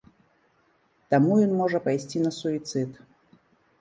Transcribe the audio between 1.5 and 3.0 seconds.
можа пайсці на суіцыд.